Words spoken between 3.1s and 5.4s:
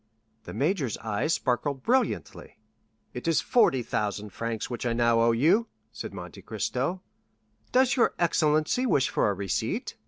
"It is 40,000 francs which I now owe